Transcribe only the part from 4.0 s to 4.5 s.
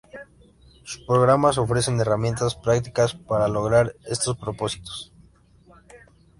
estos